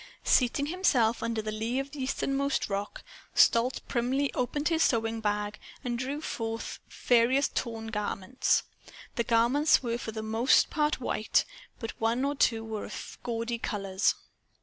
[0.23, 3.03] Seating himself under the lee of the easternmost rock,
[3.35, 8.63] Stolz primly opened his sewing bag and drew forth various torn garments.
[9.15, 11.45] The garments were for the most part white,
[11.77, 14.15] but one or two were of gaudy colors.